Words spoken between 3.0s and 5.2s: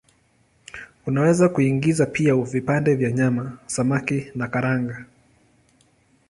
nyama, samaki na karanga.